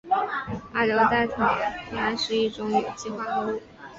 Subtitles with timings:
[0.73, 1.45] 二硫代草
[1.91, 3.61] 酰胺是一种有机化合物。